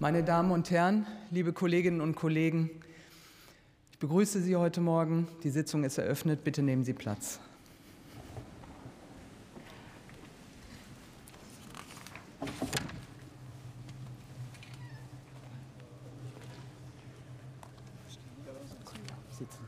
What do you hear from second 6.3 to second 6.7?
Bitte